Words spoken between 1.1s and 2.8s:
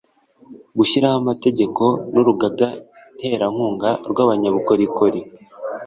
amategeko n'urugaga